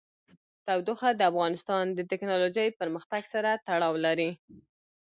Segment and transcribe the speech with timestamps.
[0.65, 4.31] تودوخه د افغانستان د تکنالوژۍ پرمختګ سره تړاو لري.